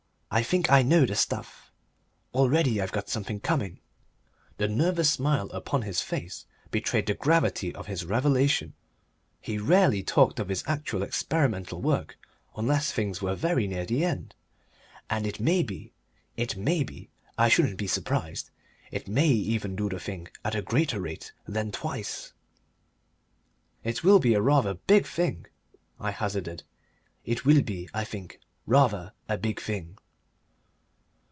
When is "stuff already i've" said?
1.15-2.93